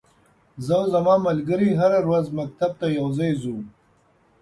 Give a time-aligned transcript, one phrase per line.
[0.65, 3.57] زه او ځما ملګری هره ورځ مکتب ته یوځای زو.